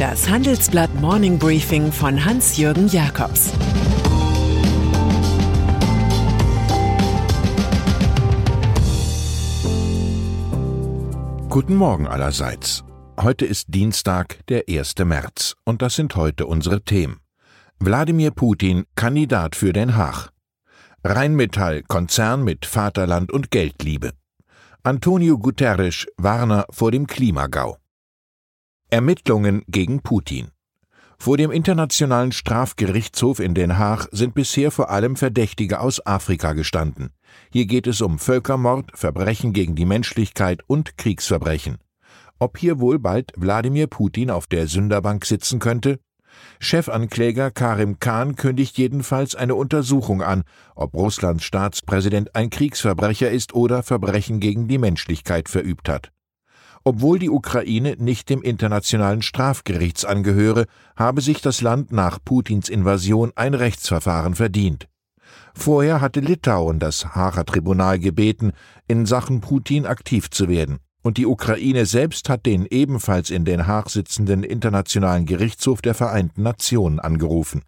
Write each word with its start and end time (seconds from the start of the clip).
Das 0.00 0.30
Handelsblatt 0.30 0.94
Morning 0.98 1.38
Briefing 1.38 1.92
von 1.92 2.24
Hans-Jürgen 2.24 2.88
Jakobs 2.88 3.52
Guten 11.50 11.74
Morgen 11.74 12.06
allerseits. 12.06 12.82
Heute 13.20 13.44
ist 13.44 13.66
Dienstag, 13.74 14.38
der 14.46 14.64
1. 14.70 14.94
März, 15.04 15.56
und 15.66 15.82
das 15.82 15.96
sind 15.96 16.16
heute 16.16 16.46
unsere 16.46 16.80
Themen. 16.80 17.20
Wladimir 17.78 18.30
Putin, 18.30 18.86
Kandidat 18.94 19.54
für 19.54 19.74
Den 19.74 19.98
Haag. 19.98 20.30
Rheinmetall, 21.04 21.82
Konzern 21.82 22.42
mit 22.42 22.64
Vaterland 22.64 23.30
und 23.30 23.50
Geldliebe. 23.50 24.12
Antonio 24.82 25.36
Guterres, 25.36 26.06
Warner 26.16 26.64
vor 26.70 26.90
dem 26.90 27.06
Klimagau. 27.06 27.79
Ermittlungen 28.92 29.62
gegen 29.68 30.02
Putin. 30.02 30.48
Vor 31.16 31.36
dem 31.36 31.52
Internationalen 31.52 32.32
Strafgerichtshof 32.32 33.38
in 33.38 33.54
Den 33.54 33.78
Haag 33.78 34.08
sind 34.10 34.34
bisher 34.34 34.72
vor 34.72 34.90
allem 34.90 35.14
Verdächtige 35.14 35.78
aus 35.78 36.04
Afrika 36.04 36.54
gestanden. 36.54 37.10
Hier 37.52 37.66
geht 37.66 37.86
es 37.86 38.00
um 38.00 38.18
Völkermord, 38.18 38.90
Verbrechen 38.94 39.52
gegen 39.52 39.76
die 39.76 39.84
Menschlichkeit 39.84 40.62
und 40.66 40.98
Kriegsverbrechen. 40.98 41.78
Ob 42.40 42.58
hier 42.58 42.80
wohl 42.80 42.98
bald 42.98 43.32
Wladimir 43.36 43.86
Putin 43.86 44.28
auf 44.28 44.48
der 44.48 44.66
Sünderbank 44.66 45.24
sitzen 45.24 45.60
könnte? 45.60 46.00
Chefankläger 46.58 47.52
Karim 47.52 48.00
Khan 48.00 48.34
kündigt 48.34 48.76
jedenfalls 48.76 49.36
eine 49.36 49.54
Untersuchung 49.54 50.20
an, 50.20 50.42
ob 50.74 50.94
Russlands 50.94 51.44
Staatspräsident 51.44 52.34
ein 52.34 52.50
Kriegsverbrecher 52.50 53.30
ist 53.30 53.54
oder 53.54 53.84
Verbrechen 53.84 54.40
gegen 54.40 54.66
die 54.66 54.78
Menschlichkeit 54.78 55.48
verübt 55.48 55.88
hat. 55.88 56.10
Obwohl 56.84 57.18
die 57.18 57.30
Ukraine 57.30 57.96
nicht 57.98 58.30
dem 58.30 58.42
Internationalen 58.42 59.22
Strafgerichts 59.22 60.04
angehöre, 60.04 60.66
habe 60.96 61.20
sich 61.20 61.42
das 61.42 61.60
Land 61.60 61.92
nach 61.92 62.18
Putins 62.24 62.68
Invasion 62.68 63.32
ein 63.36 63.54
Rechtsverfahren 63.54 64.34
verdient. 64.34 64.88
Vorher 65.54 66.00
hatte 66.00 66.20
Litauen 66.20 66.78
das 66.78 67.14
Haager 67.14 67.44
Tribunal 67.44 67.98
gebeten, 67.98 68.52
in 68.88 69.04
Sachen 69.06 69.40
Putin 69.40 69.86
aktiv 69.86 70.30
zu 70.30 70.48
werden 70.48 70.78
und 71.02 71.16
die 71.16 71.26
Ukraine 71.26 71.86
selbst 71.86 72.28
hat 72.28 72.46
den 72.46 72.66
ebenfalls 72.66 73.30
in 73.30 73.44
Den 73.44 73.66
Haag 73.66 73.90
sitzenden 73.90 74.42
Internationalen 74.42 75.26
Gerichtshof 75.26 75.80
der 75.82 75.94
Vereinten 75.94 76.42
Nationen 76.42 77.00
angerufen. 77.00 77.62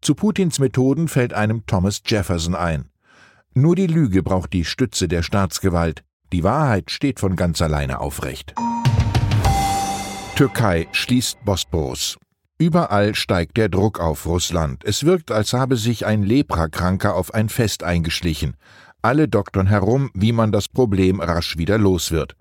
Zu 0.00 0.14
Putins 0.14 0.58
Methoden 0.58 1.08
fällt 1.08 1.34
einem 1.34 1.66
Thomas 1.66 2.02
Jefferson 2.06 2.54
ein. 2.54 2.90
Nur 3.54 3.74
die 3.74 3.86
Lüge 3.86 4.22
braucht 4.22 4.52
die 4.52 4.64
Stütze 4.64 5.08
der 5.08 5.22
Staatsgewalt, 5.22 6.04
die 6.32 6.44
Wahrheit 6.44 6.90
steht 6.90 7.20
von 7.20 7.36
ganz 7.36 7.62
alleine 7.62 8.00
aufrecht. 8.00 8.54
Türkei 10.36 10.86
schließt 10.92 11.44
Bosporus. 11.44 12.16
Überall 12.58 13.14
steigt 13.14 13.56
der 13.56 13.68
Druck 13.68 14.00
auf 14.00 14.26
Russland. 14.26 14.84
Es 14.84 15.04
wirkt, 15.04 15.30
als 15.30 15.52
habe 15.52 15.76
sich 15.76 16.06
ein 16.06 16.22
Leprakranker 16.22 17.14
auf 17.14 17.32
ein 17.32 17.48
Fest 17.48 17.82
eingeschlichen. 17.82 18.56
Alle 19.00 19.28
doktern 19.28 19.68
herum, 19.68 20.10
wie 20.14 20.32
man 20.32 20.50
das 20.50 20.68
Problem 20.68 21.20
rasch 21.20 21.56
wieder 21.56 21.78
los 21.78 22.10
wird. 22.10 22.34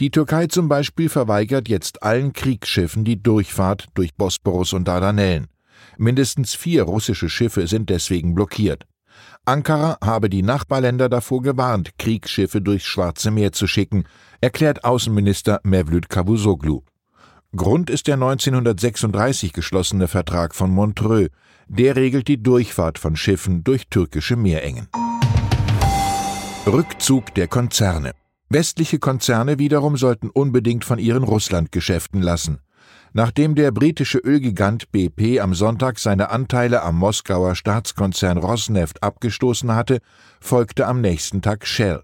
Die 0.00 0.10
Türkei 0.10 0.46
zum 0.46 0.68
Beispiel 0.68 1.08
verweigert 1.08 1.68
jetzt 1.68 2.02
allen 2.02 2.32
Kriegsschiffen 2.32 3.04
die 3.04 3.22
Durchfahrt 3.22 3.86
durch 3.94 4.14
Bosporus 4.14 4.72
und 4.72 4.86
Dardanellen. 4.86 5.48
Mindestens 5.96 6.54
vier 6.54 6.84
russische 6.84 7.28
Schiffe 7.28 7.66
sind 7.66 7.90
deswegen 7.90 8.34
blockiert. 8.34 8.86
Ankara 9.44 9.98
habe 10.02 10.30
die 10.30 10.42
Nachbarländer 10.42 11.08
davor 11.08 11.42
gewarnt, 11.42 11.98
Kriegsschiffe 11.98 12.60
durchs 12.60 12.86
Schwarze 12.86 13.30
Meer 13.30 13.52
zu 13.52 13.66
schicken, 13.66 14.04
erklärt 14.40 14.84
Außenminister 14.84 15.60
Mevlüt 15.64 16.08
Cavusoglu. 16.08 16.82
Grund 17.54 17.88
ist 17.88 18.08
der 18.08 18.14
1936 18.14 19.52
geschlossene 19.52 20.08
Vertrag 20.08 20.54
von 20.54 20.70
Montreux. 20.70 21.30
Der 21.68 21.94
regelt 21.94 22.26
die 22.26 22.42
Durchfahrt 22.42 22.98
von 22.98 23.16
Schiffen 23.16 23.62
durch 23.62 23.88
türkische 23.88 24.36
Meerengen. 24.36 24.88
Rückzug 26.66 27.34
der 27.34 27.46
Konzerne. 27.46 28.12
Westliche 28.48 28.98
Konzerne 28.98 29.58
wiederum 29.58 29.96
sollten 29.96 30.30
unbedingt 30.30 30.84
von 30.84 30.98
ihren 30.98 31.22
Russlandgeschäften 31.22 32.22
lassen. 32.22 32.58
Nachdem 33.16 33.54
der 33.54 33.70
britische 33.70 34.18
Ölgigant 34.18 34.90
BP 34.90 35.38
am 35.38 35.54
Sonntag 35.54 36.00
seine 36.00 36.30
Anteile 36.30 36.82
am 36.82 36.98
Moskauer 36.98 37.54
Staatskonzern 37.54 38.38
Rosneft 38.38 39.04
abgestoßen 39.04 39.72
hatte, 39.72 40.00
folgte 40.40 40.88
am 40.88 41.00
nächsten 41.00 41.40
Tag 41.40 41.64
Shell. 41.64 42.02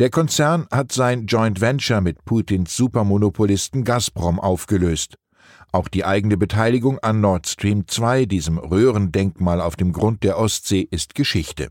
Der 0.00 0.10
Konzern 0.10 0.66
hat 0.72 0.90
sein 0.90 1.26
Joint 1.26 1.60
Venture 1.60 2.00
mit 2.00 2.24
Putins 2.24 2.76
Supermonopolisten 2.76 3.84
Gazprom 3.84 4.40
aufgelöst. 4.40 5.18
Auch 5.70 5.86
die 5.86 6.04
eigene 6.04 6.36
Beteiligung 6.36 6.98
an 6.98 7.20
Nord 7.20 7.46
Stream 7.46 7.86
2, 7.86 8.26
diesem 8.26 8.58
Röhrendenkmal 8.58 9.60
auf 9.60 9.76
dem 9.76 9.92
Grund 9.92 10.24
der 10.24 10.36
Ostsee, 10.36 10.80
ist 10.80 11.14
Geschichte. 11.14 11.68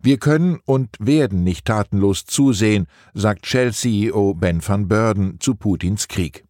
Wir 0.00 0.18
können 0.18 0.60
und 0.64 0.96
werden 1.00 1.42
nicht 1.42 1.64
tatenlos 1.64 2.24
zusehen, 2.24 2.86
sagt 3.14 3.48
Shell-CEO 3.48 4.34
Ben 4.34 4.60
van 4.64 4.86
Beurden 4.86 5.40
zu 5.40 5.56
Putins 5.56 6.06
Krieg. 6.06 6.44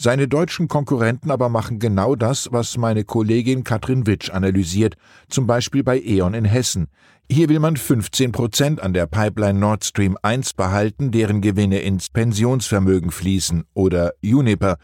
Seine 0.00 0.28
deutschen 0.28 0.68
Konkurrenten 0.68 1.30
aber 1.30 1.48
machen 1.48 1.78
genau 1.78 2.16
das, 2.16 2.48
was 2.52 2.76
meine 2.76 3.04
Kollegin 3.04 3.64
Katrin 3.64 4.06
Witsch 4.06 4.30
analysiert, 4.30 4.96
zum 5.28 5.46
Beispiel 5.46 5.82
bei 5.82 6.00
E.ON 6.00 6.34
in 6.34 6.44
Hessen. 6.44 6.88
Hier 7.30 7.48
will 7.48 7.60
man 7.60 7.76
15 7.76 8.32
Prozent 8.32 8.82
an 8.82 8.92
der 8.92 9.06
Pipeline 9.06 9.58
Nord 9.58 9.84
Stream 9.84 10.18
1 10.22 10.54
behalten, 10.54 11.10
deren 11.12 11.40
Gewinne 11.40 11.78
ins 11.78 12.10
Pensionsvermögen 12.10 13.10
fließen, 13.10 13.64
oder 13.74 14.12
Uniper. 14.22 14.76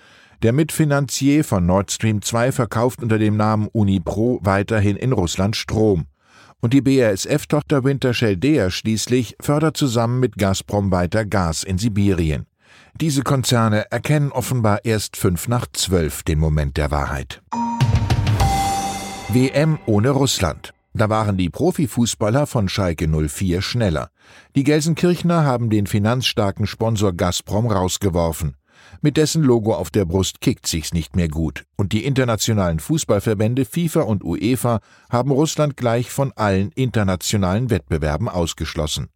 Der 0.43 0.53
Mitfinanzier 0.53 1.43
von 1.43 1.67
Nord 1.67 1.91
Stream 1.91 2.23
2 2.23 2.53
verkauft 2.53 3.03
unter 3.03 3.19
dem 3.19 3.37
Namen 3.37 3.67
Unipro 3.67 4.39
weiterhin 4.43 4.97
in 4.97 5.13
Russland 5.13 5.57
Strom. 5.57 6.07
Und 6.61 6.73
die 6.73 6.81
BASF-Tochter 6.81 7.85
Wintershell 7.85 8.37
Dea 8.37 8.71
schließlich 8.71 9.37
fördert 9.41 9.77
zusammen 9.77 10.21
mit 10.21 10.37
Gazprom 10.37 10.91
weiter 10.91 11.25
Gas 11.25 11.65
in 11.65 11.79
Sibirien. 11.79 12.47
Diese 13.01 13.23
Konzerne 13.23 13.93
erkennen 13.93 14.33
offenbar 14.33 14.85
erst 14.85 15.17
fünf 15.17 15.47
nach 15.47 15.69
zwölf 15.73 16.25
den 16.25 16.41
Moment 16.41 16.77
der 16.77 16.91
Wahrheit. 16.91 17.41
WM 19.29 19.79
ohne 19.87 20.11
Russland. 20.11 20.75
Da 20.95 21.09
waren 21.09 21.37
die 21.37 21.49
Profifußballer 21.49 22.49
von 22.49 22.69
Schalke 22.69 23.07
04 23.07 23.63
schneller. 23.63 24.11
Die 24.57 24.65
Gelsenkirchner 24.65 25.45
haben 25.45 25.71
den 25.71 25.87
finanzstarken 25.87 26.67
Sponsor 26.67 27.13
Gazprom 27.13 27.69
rausgeworfen. 27.69 28.57
Mit 29.01 29.17
dessen 29.17 29.45
Logo 29.45 29.77
auf 29.77 29.91
der 29.91 30.05
Brust 30.05 30.41
kickt 30.41 30.67
sich's 30.67 30.93
nicht 30.93 31.15
mehr 31.15 31.29
gut. 31.29 31.63
Und 31.77 31.93
die 31.93 32.05
internationalen 32.05 32.81
Fußballverbände 32.81 33.65
FIFA 33.65 34.01
und 34.01 34.25
UEFA 34.25 34.81
haben 35.09 35.31
Russland 35.31 35.77
gleich 35.77 36.11
von 36.11 36.33
allen 36.35 36.73
internationalen 36.73 37.71
Wettbewerben 37.71 38.29
ausgeschlossen. 38.29 39.09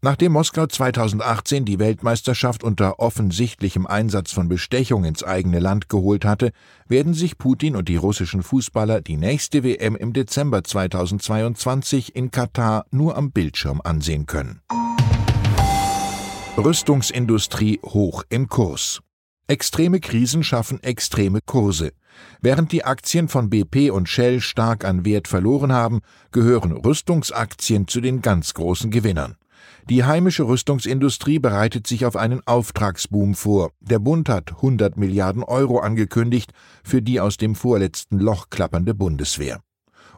Nachdem 0.00 0.32
Moskau 0.32 0.66
2018 0.66 1.64
die 1.64 1.78
Weltmeisterschaft 1.78 2.62
unter 2.62 3.00
offensichtlichem 3.00 3.86
Einsatz 3.86 4.32
von 4.32 4.48
Bestechung 4.48 5.04
ins 5.04 5.24
eigene 5.24 5.58
Land 5.58 5.88
geholt 5.88 6.24
hatte, 6.24 6.52
werden 6.86 7.14
sich 7.14 7.38
Putin 7.38 7.74
und 7.74 7.88
die 7.88 7.96
russischen 7.96 8.42
Fußballer 8.42 9.00
die 9.00 9.16
nächste 9.16 9.64
WM 9.64 9.96
im 9.96 10.12
Dezember 10.12 10.62
2022 10.62 12.14
in 12.14 12.30
Katar 12.30 12.86
nur 12.90 13.16
am 13.16 13.32
Bildschirm 13.32 13.80
ansehen 13.82 14.26
können. 14.26 14.60
Rüstungsindustrie 16.56 17.80
hoch 17.84 18.24
im 18.28 18.48
Kurs. 18.48 19.00
Extreme 19.46 20.00
Krisen 20.00 20.44
schaffen 20.44 20.82
extreme 20.82 21.40
Kurse. 21.40 21.92
Während 22.42 22.70
die 22.70 22.84
Aktien 22.84 23.28
von 23.28 23.48
BP 23.48 23.90
und 23.90 24.08
Shell 24.08 24.40
stark 24.40 24.84
an 24.84 25.04
Wert 25.04 25.26
verloren 25.26 25.72
haben, 25.72 26.00
gehören 26.32 26.72
Rüstungsaktien 26.72 27.88
zu 27.88 28.00
den 28.00 28.20
ganz 28.20 28.54
großen 28.54 28.90
Gewinnern. 28.90 29.36
Die 29.88 30.04
heimische 30.04 30.46
Rüstungsindustrie 30.46 31.38
bereitet 31.38 31.86
sich 31.86 32.04
auf 32.04 32.16
einen 32.16 32.46
Auftragsboom 32.46 33.34
vor. 33.34 33.70
Der 33.80 33.98
Bund 33.98 34.28
hat 34.28 34.52
100 34.56 34.96
Milliarden 34.96 35.42
Euro 35.42 35.78
angekündigt 35.78 36.52
für 36.84 37.02
die 37.02 37.20
aus 37.20 37.36
dem 37.36 37.54
vorletzten 37.54 38.18
Loch 38.18 38.50
klappernde 38.50 38.94
Bundeswehr. 38.94 39.60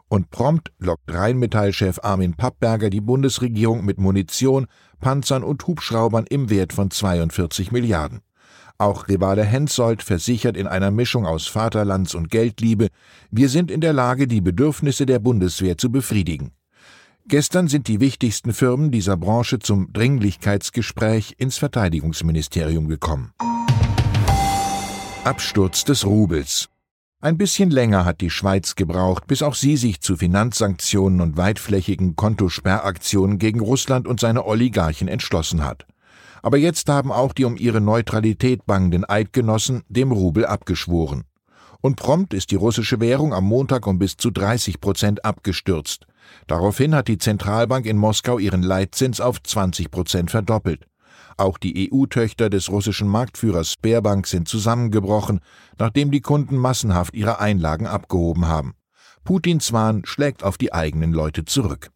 Und 0.09 0.29
prompt 0.29 0.73
lockt 0.77 1.13
Rheinmetallchef 1.13 1.99
Armin 2.03 2.33
Pappberger 2.33 2.89
die 2.89 2.99
Bundesregierung 2.99 3.85
mit 3.85 3.97
Munition, 3.97 4.67
Panzern 4.99 5.41
und 5.41 5.65
Hubschraubern 5.65 6.25
im 6.29 6.49
Wert 6.49 6.73
von 6.73 6.91
42 6.91 7.71
Milliarden. 7.71 8.19
Auch 8.77 9.07
Rivale 9.07 9.45
Hensoldt 9.45 10.01
versichert 10.01 10.57
in 10.57 10.67
einer 10.67 10.91
Mischung 10.91 11.25
aus 11.25 11.47
Vaterlands- 11.47 12.15
und 12.15 12.29
Geldliebe, 12.29 12.87
wir 13.29 13.47
sind 13.47 13.71
in 13.71 13.79
der 13.79 13.93
Lage, 13.93 14.27
die 14.27 14.41
Bedürfnisse 14.41 15.05
der 15.05 15.19
Bundeswehr 15.19 15.77
zu 15.77 15.91
befriedigen. 15.91 16.51
Gestern 17.27 17.67
sind 17.67 17.87
die 17.87 17.99
wichtigsten 17.99 18.51
Firmen 18.51 18.91
dieser 18.91 19.15
Branche 19.15 19.59
zum 19.59 19.93
Dringlichkeitsgespräch 19.93 21.35
ins 21.37 21.57
Verteidigungsministerium 21.57 22.87
gekommen. 22.87 23.33
Absturz 25.23 25.85
des 25.85 26.05
Rubels. 26.05 26.67
Ein 27.21 27.37
bisschen 27.37 27.69
länger 27.69 28.05
hat 28.05 28.21
die 28.21 28.31
Schweiz 28.31 28.75
gebraucht, 28.75 29.27
bis 29.27 29.43
auch 29.43 29.53
sie 29.53 29.77
sich 29.77 30.01
zu 30.01 30.17
Finanzsanktionen 30.17 31.21
und 31.21 31.37
weitflächigen 31.37 32.15
Kontosperraktionen 32.15 33.37
gegen 33.37 33.59
Russland 33.59 34.07
und 34.07 34.19
seine 34.19 34.45
Oligarchen 34.45 35.07
entschlossen 35.07 35.63
hat. 35.63 35.85
Aber 36.41 36.57
jetzt 36.57 36.89
haben 36.89 37.11
auch 37.11 37.33
die 37.33 37.45
um 37.45 37.55
ihre 37.55 37.81
Neutralität 37.81 38.65
bangenden 38.65 39.05
Eidgenossen 39.07 39.83
dem 39.87 40.11
Rubel 40.11 40.47
abgeschworen. 40.47 41.25
Und 41.81 41.97
prompt 41.97 42.33
ist 42.33 42.49
die 42.49 42.55
russische 42.55 42.99
Währung 42.99 43.33
am 43.33 43.43
Montag 43.43 43.85
um 43.85 43.99
bis 43.99 44.17
zu 44.17 44.31
30 44.31 44.81
Prozent 44.81 45.23
abgestürzt. 45.23 46.07
Daraufhin 46.47 46.95
hat 46.95 47.07
die 47.07 47.17
Zentralbank 47.17 47.85
in 47.85 47.97
Moskau 47.97 48.39
ihren 48.39 48.63
Leitzins 48.63 49.21
auf 49.21 49.41
20 49.41 49.91
Prozent 49.91 50.31
verdoppelt. 50.31 50.85
Auch 51.37 51.57
die 51.57 51.91
EU-Töchter 51.91 52.49
des 52.49 52.69
russischen 52.69 53.07
Marktführers 53.07 53.71
Sperbank 53.71 54.27
sind 54.27 54.47
zusammengebrochen, 54.47 55.39
nachdem 55.79 56.11
die 56.11 56.21
Kunden 56.21 56.57
massenhaft 56.57 57.13
ihre 57.13 57.39
Einlagen 57.39 57.87
abgehoben 57.87 58.47
haben. 58.47 58.75
Putins 59.23 59.71
Wahn 59.71 60.03
schlägt 60.05 60.43
auf 60.43 60.57
die 60.57 60.73
eigenen 60.73 61.13
Leute 61.13 61.45
zurück. 61.45 61.89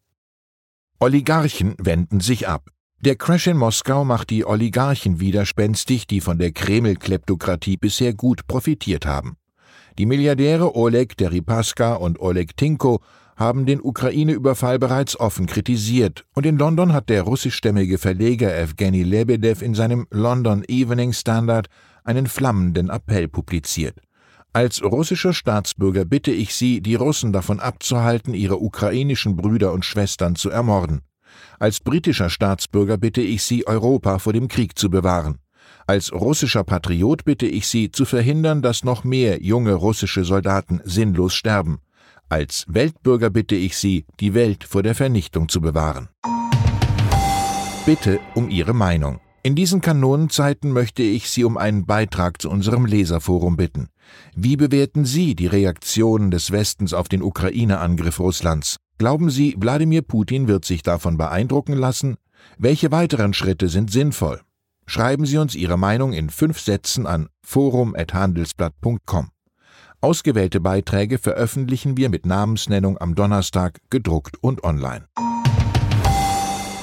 Oligarchen 0.98 1.74
wenden 1.78 2.20
sich 2.20 2.48
ab. 2.48 2.70
Der 3.00 3.16
Crash 3.16 3.46
in 3.46 3.58
Moskau 3.58 4.04
macht 4.04 4.30
die 4.30 4.46
Oligarchen 4.46 5.20
widerspenstig, 5.20 6.06
die 6.06 6.20
von 6.20 6.38
der 6.38 6.52
Kreml-Kleptokratie 6.52 7.76
bisher 7.76 8.14
gut 8.14 8.46
profitiert 8.46 9.04
haben. 9.04 9.36
Die 9.98 10.06
Milliardäre 10.06 10.74
Oleg 10.74 11.16
Deripaska 11.16 11.94
und 11.94 12.18
Oleg 12.20 12.56
Tinko 12.56 13.00
haben 13.36 13.66
den 13.66 13.80
Ukraine-Überfall 13.82 14.78
bereits 14.78 15.20
offen 15.20 15.46
kritisiert, 15.46 16.24
und 16.34 16.46
in 16.46 16.58
London 16.58 16.92
hat 16.92 17.10
der 17.10 17.22
russischstämmige 17.22 17.98
Verleger 17.98 18.56
Evgeny 18.56 19.02
Lebedev 19.02 19.62
in 19.62 19.74
seinem 19.74 20.06
London 20.10 20.64
Evening 20.66 21.12
Standard 21.12 21.68
einen 22.02 22.26
flammenden 22.26 22.88
Appell 22.88 23.28
publiziert. 23.28 24.00
Als 24.52 24.82
russischer 24.82 25.34
Staatsbürger 25.34 26.06
bitte 26.06 26.30
ich 26.30 26.54
Sie, 26.54 26.80
die 26.80 26.94
Russen 26.94 27.30
davon 27.30 27.60
abzuhalten, 27.60 28.32
ihre 28.32 28.62
ukrainischen 28.62 29.36
Brüder 29.36 29.72
und 29.72 29.84
Schwestern 29.84 30.34
zu 30.34 30.48
ermorden. 30.48 31.02
Als 31.58 31.80
britischer 31.80 32.30
Staatsbürger 32.30 32.96
bitte 32.96 33.20
ich 33.20 33.42
Sie, 33.42 33.66
Europa 33.66 34.18
vor 34.18 34.32
dem 34.32 34.48
Krieg 34.48 34.78
zu 34.78 34.88
bewahren. 34.88 35.40
Als 35.86 36.10
russischer 36.12 36.64
Patriot 36.64 37.24
bitte 37.24 37.46
ich 37.46 37.68
Sie, 37.68 37.90
zu 37.90 38.06
verhindern, 38.06 38.62
dass 38.62 38.82
noch 38.82 39.04
mehr 39.04 39.42
junge 39.42 39.74
russische 39.74 40.24
Soldaten 40.24 40.80
sinnlos 40.84 41.34
sterben. 41.34 41.80
Als 42.28 42.64
Weltbürger 42.68 43.30
bitte 43.30 43.54
ich 43.54 43.76
Sie, 43.76 44.04
die 44.18 44.34
Welt 44.34 44.64
vor 44.64 44.82
der 44.82 44.94
Vernichtung 44.94 45.48
zu 45.48 45.60
bewahren. 45.60 46.08
Bitte 47.84 48.18
um 48.34 48.50
Ihre 48.50 48.74
Meinung. 48.74 49.20
In 49.44 49.54
diesen 49.54 49.80
Kanonenzeiten 49.80 50.72
möchte 50.72 51.04
ich 51.04 51.30
Sie 51.30 51.44
um 51.44 51.56
einen 51.56 51.86
Beitrag 51.86 52.42
zu 52.42 52.50
unserem 52.50 52.84
Leserforum 52.84 53.56
bitten. 53.56 53.90
Wie 54.34 54.56
bewerten 54.56 55.04
Sie 55.04 55.36
die 55.36 55.46
Reaktionen 55.46 56.32
des 56.32 56.50
Westens 56.50 56.92
auf 56.92 57.08
den 57.08 57.22
Ukraine-Angriff 57.22 58.18
Russlands? 58.18 58.78
Glauben 58.98 59.30
Sie, 59.30 59.54
Wladimir 59.56 60.02
Putin 60.02 60.48
wird 60.48 60.64
sich 60.64 60.82
davon 60.82 61.16
beeindrucken 61.16 61.74
lassen? 61.74 62.16
Welche 62.58 62.90
weiteren 62.90 63.34
Schritte 63.34 63.68
sind 63.68 63.92
sinnvoll? 63.92 64.40
Schreiben 64.84 65.26
Sie 65.26 65.38
uns 65.38 65.54
Ihre 65.54 65.76
Meinung 65.76 66.12
in 66.12 66.28
fünf 66.28 66.58
Sätzen 66.58 67.06
an 67.06 67.28
forum.handelsblatt.com. 67.44 69.30
Ausgewählte 70.06 70.60
Beiträge 70.60 71.18
veröffentlichen 71.18 71.96
wir 71.96 72.08
mit 72.10 72.26
Namensnennung 72.26 72.96
am 72.96 73.16
Donnerstag, 73.16 73.80
gedruckt 73.90 74.40
und 74.40 74.62
online. 74.62 75.08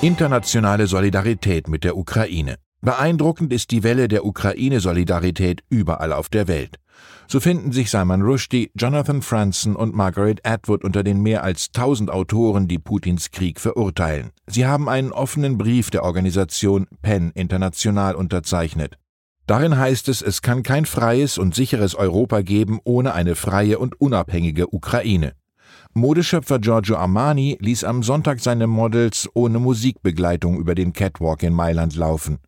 Internationale 0.02 0.88
Solidarität 0.88 1.70
mit 1.70 1.86
der 1.86 1.96
Ukraine. 1.96 2.56
Beeindruckend 2.81 3.54
ist 3.54 3.72
die 3.72 3.81
Welle 3.81 4.10
der 4.10 4.25
Ukraine-Solidarität 4.25 5.64
überall 5.70 6.12
auf 6.12 6.28
der 6.28 6.50
Welt. 6.50 6.80
So 7.28 7.40
finden 7.40 7.72
sich 7.72 7.90
Salman 7.90 8.24
Rushdie, 8.24 8.72
Jonathan 8.75 9.22
Franzen 9.22 9.78
und 9.78 9.96
Margaret 9.96 10.46
Atwood 10.46 10.84
unter 10.84 11.02
den 11.02 11.22
mehr 11.22 11.46
als 11.46 11.72
tausend 11.72 12.12
Autoren, 12.12 12.68
die 12.68 12.78
Putins 12.78 13.31
Krieg 13.31 13.62
verurteilen. 13.62 14.31
Sie 14.48 14.66
haben 14.66 14.90
einen 14.90 15.14
offenen 15.14 15.58
Brief 15.58 15.92
der 15.92 16.04
Organisation 16.04 16.88
PEN 17.02 17.31
International 17.31 18.16
unterzeichnet. 18.16 18.98
Darin 19.45 19.78
heißt 19.78 20.07
es, 20.07 20.22
es 20.22 20.42
kann 20.42 20.63
kein 20.63 20.86
freies 20.86 21.38
und 21.38 21.54
sicheres 21.54 21.95
Europa 21.95 22.42
geben 22.42 22.80
ohne 22.86 23.13
eine 23.13 23.36
freie 23.36 23.78
und 23.78 24.00
unabhängige 24.00 24.74
Ukraine. 24.74 25.34
Modeschöpfer 25.94 26.60
Giorgio 26.60 26.95
Armani 26.95 27.57
ließ 27.60 27.84
am 27.84 28.04
Sonntag 28.04 28.40
seine 28.40 28.68
Models 28.68 29.30
ohne 29.34 29.60
Musikbegleitung 29.60 30.57
über 30.57 30.75
den 30.75 30.94
Catwalk 30.94 31.44
in 31.44 31.54
Mailand 31.54 31.95
laufen. 31.95 32.40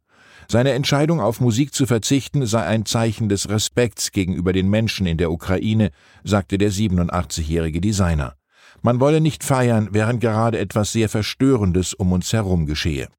Seine 0.47 0.71
Entscheidung 0.71 1.19
auf 1.19 1.41
Musik 1.41 1.73
zu 1.73 1.85
verzichten 1.85 2.45
sei 2.45 2.63
ein 2.63 2.85
Zeichen 2.85 3.29
des 3.29 3.49
Respekts 3.49 4.11
gegenüber 4.11 4.53
den 4.53 4.69
Menschen 4.69 5.05
in 5.05 5.17
der 5.17 5.31
Ukraine, 5.31 5.89
sagte 6.23 6.57
der 6.57 6.71
87-jährige 6.71 7.81
Designer. 7.81 8.35
Man 8.81 8.99
wolle 8.99 9.21
nicht 9.21 9.43
feiern, 9.43 9.89
während 9.91 10.21
gerade 10.21 10.59
etwas 10.59 10.91
sehr 10.91 11.09
Verstörendes 11.09 11.93
um 11.93 12.11
uns 12.11 12.31
herum 12.31 12.65
geschehe. 12.65 13.09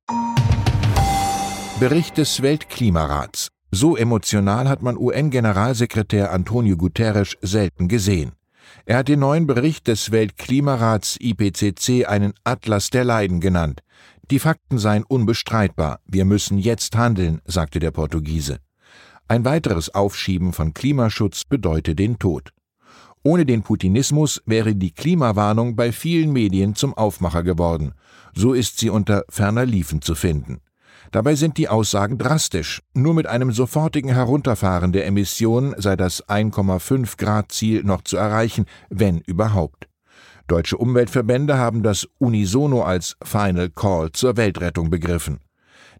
Bericht 1.80 2.16
des 2.16 2.42
Weltklimarats 2.42 3.50
so 3.70 3.96
emotional 3.96 4.68
hat 4.68 4.82
man 4.82 4.96
UN-Generalsekretär 4.96 6.32
Antonio 6.32 6.76
Guterres 6.76 7.36
selten 7.42 7.88
gesehen. 7.88 8.32
Er 8.84 8.98
hat 8.98 9.08
den 9.08 9.20
neuen 9.20 9.46
Bericht 9.46 9.86
des 9.88 10.12
Weltklimarats 10.12 11.16
IPCC 11.20 12.06
einen 12.06 12.32
Atlas 12.44 12.90
der 12.90 13.04
Leiden 13.04 13.40
genannt. 13.40 13.82
Die 14.30 14.38
Fakten 14.38 14.78
seien 14.78 15.04
unbestreitbar. 15.04 16.00
Wir 16.06 16.24
müssen 16.24 16.58
jetzt 16.58 16.96
handeln, 16.96 17.40
sagte 17.44 17.78
der 17.78 17.90
Portugiese. 17.90 18.58
Ein 19.28 19.44
weiteres 19.44 19.94
Aufschieben 19.94 20.52
von 20.52 20.72
Klimaschutz 20.72 21.44
bedeute 21.44 21.94
den 21.94 22.18
Tod. 22.18 22.52
Ohne 23.24 23.44
den 23.44 23.62
Putinismus 23.62 24.40
wäre 24.46 24.76
die 24.76 24.92
Klimawarnung 24.92 25.74
bei 25.74 25.90
vielen 25.90 26.32
Medien 26.32 26.76
zum 26.76 26.94
Aufmacher 26.94 27.42
geworden. 27.42 27.92
So 28.34 28.52
ist 28.52 28.78
sie 28.78 28.90
unter 28.90 29.24
ferner 29.28 29.66
Liefen 29.66 30.00
zu 30.00 30.14
finden. 30.14 30.60
Dabei 31.12 31.34
sind 31.34 31.56
die 31.58 31.68
Aussagen 31.68 32.18
drastisch. 32.18 32.82
Nur 32.94 33.14
mit 33.14 33.26
einem 33.26 33.52
sofortigen 33.52 34.12
Herunterfahren 34.12 34.92
der 34.92 35.06
Emissionen 35.06 35.74
sei 35.78 35.96
das 35.96 36.26
1,5 36.26 37.16
Grad 37.16 37.52
Ziel 37.52 37.82
noch 37.84 38.02
zu 38.02 38.16
erreichen, 38.16 38.66
wenn 38.90 39.20
überhaupt. 39.20 39.88
Deutsche 40.46 40.76
Umweltverbände 40.76 41.58
haben 41.58 41.82
das 41.82 42.06
unisono 42.18 42.82
als 42.82 43.16
Final 43.22 43.70
Call 43.70 44.12
zur 44.12 44.36
Weltrettung 44.36 44.90
begriffen. 44.90 45.40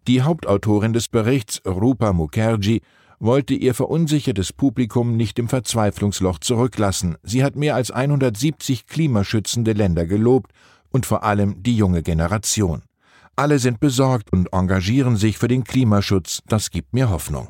Die 0.07 0.23
Hauptautorin 0.23 0.93
des 0.93 1.09
Berichts, 1.09 1.61
Rupa 1.67 2.13
Mukherjee, 2.13 2.81
wollte 3.19 3.55
ihr 3.55 3.75
verunsichertes 3.75 4.53
Publikum 4.53 5.17
nicht 5.17 5.39
im 5.39 5.49
Verzweiflungsloch 5.49 6.39
zurücklassen. 6.39 7.17
Sie 7.23 7.43
hat 7.43 7.57
mehr 7.57 7.75
als 7.75 7.91
170 7.91 8.87
klimaschützende 8.87 9.73
Länder 9.73 10.07
gelobt 10.07 10.53
und 10.91 11.07
vor 11.07 11.25
allem 11.25 11.63
die 11.63 11.77
junge 11.77 12.03
Generation. 12.03 12.83
Alle 13.39 13.59
sind 13.59 13.81
besorgt 13.81 14.33
und 14.33 14.51
engagieren 14.55 15.17
sich 15.17 15.37
für 15.37 15.47
den 15.47 15.63
Klimaschutz. 15.63 16.41
Das 16.47 16.71
gibt 16.71 16.95
mir 16.95 17.11
Hoffnung. 17.11 17.49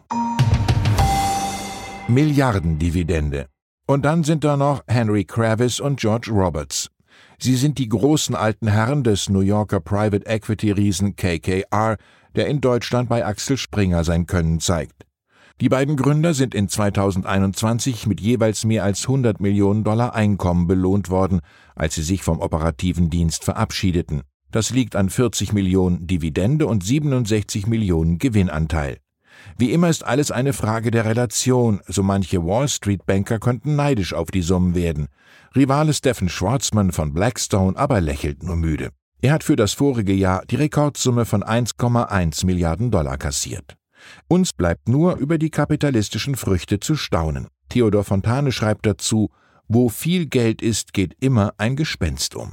Milliardendividende. 2.08 3.46
Und 3.86 4.04
dann 4.04 4.24
sind 4.24 4.42
da 4.42 4.56
noch 4.56 4.82
Henry 4.88 5.24
Kravis 5.24 5.78
und 5.78 6.00
George 6.00 6.32
Roberts. 6.32 6.88
Sie 7.38 7.54
sind 7.54 7.78
die 7.78 7.88
großen 7.88 8.34
alten 8.34 8.66
Herren 8.66 9.04
des 9.04 9.28
New 9.28 9.42
Yorker 9.42 9.78
Private 9.78 10.26
Equity 10.26 10.72
Riesen 10.72 11.14
KKR, 11.14 11.98
der 12.34 12.48
in 12.48 12.60
Deutschland 12.60 13.08
bei 13.08 13.24
Axel 13.24 13.56
Springer 13.56 14.02
sein 14.02 14.26
Können 14.26 14.58
zeigt. 14.58 15.06
Die 15.60 15.68
beiden 15.68 15.94
Gründer 15.96 16.34
sind 16.34 16.52
in 16.52 16.68
2021 16.68 18.08
mit 18.08 18.20
jeweils 18.20 18.64
mehr 18.64 18.82
als 18.82 19.02
100 19.02 19.40
Millionen 19.40 19.84
Dollar 19.84 20.16
Einkommen 20.16 20.66
belohnt 20.66 21.10
worden, 21.10 21.42
als 21.76 21.94
sie 21.94 22.02
sich 22.02 22.24
vom 22.24 22.40
operativen 22.40 23.08
Dienst 23.08 23.44
verabschiedeten. 23.44 24.22
Das 24.50 24.70
liegt 24.70 24.96
an 24.96 25.10
40 25.10 25.52
Millionen 25.52 26.06
Dividende 26.06 26.66
und 26.66 26.84
67 26.84 27.66
Millionen 27.66 28.18
Gewinnanteil. 28.18 28.98
Wie 29.58 29.72
immer 29.72 29.88
ist 29.88 30.04
alles 30.04 30.30
eine 30.30 30.52
Frage 30.52 30.90
der 30.90 31.04
Relation, 31.04 31.80
so 31.86 32.02
manche 32.02 32.44
Wall 32.44 32.68
Street 32.68 33.06
Banker 33.06 33.38
könnten 33.38 33.76
neidisch 33.76 34.14
auf 34.14 34.30
die 34.30 34.42
Summen 34.42 34.74
werden. 34.74 35.08
Rivale 35.54 35.94
Stephen 35.94 36.28
Schwarzman 36.28 36.92
von 36.92 37.12
Blackstone 37.12 37.76
aber 37.76 38.00
lächelt 38.00 38.42
nur 38.42 38.56
müde. 38.56 38.90
Er 39.22 39.32
hat 39.32 39.44
für 39.44 39.56
das 39.56 39.72
vorige 39.72 40.12
Jahr 40.12 40.44
die 40.46 40.56
Rekordsumme 40.56 41.24
von 41.24 41.42
1,1 41.42 42.44
Milliarden 42.44 42.90
Dollar 42.90 43.16
kassiert. 43.16 43.76
Uns 44.28 44.52
bleibt 44.52 44.88
nur 44.88 45.16
über 45.16 45.38
die 45.38 45.50
kapitalistischen 45.50 46.36
Früchte 46.36 46.80
zu 46.80 46.96
staunen. 46.96 47.48
Theodor 47.68 48.04
Fontane 48.04 48.52
schreibt 48.52 48.86
dazu, 48.86 49.30
wo 49.68 49.88
viel 49.88 50.26
Geld 50.26 50.62
ist, 50.62 50.92
geht 50.92 51.16
immer 51.18 51.54
ein 51.58 51.76
Gespenst 51.76 52.36
um. 52.36 52.52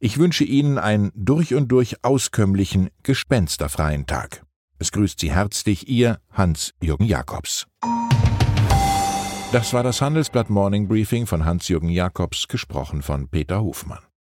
Ich 0.00 0.18
wünsche 0.18 0.44
Ihnen 0.44 0.78
einen 0.78 1.12
durch 1.14 1.54
und 1.54 1.68
durch 1.68 2.04
auskömmlichen, 2.04 2.90
gespensterfreien 3.02 4.06
Tag. 4.06 4.44
Es 4.78 4.92
grüßt 4.92 5.18
Sie 5.20 5.32
herzlich 5.32 5.88
Ihr 5.88 6.18
Hans-Jürgen 6.30 7.06
Jakobs. 7.06 7.66
Das 9.52 9.72
war 9.72 9.82
das 9.82 10.00
Handelsblatt 10.00 10.50
Morning 10.50 10.88
Briefing 10.88 11.26
von 11.26 11.44
Hans-Jürgen 11.44 11.88
Jakobs, 11.88 12.48
gesprochen 12.48 13.02
von 13.02 13.28
Peter 13.28 13.60
Hofmann. 13.60 14.04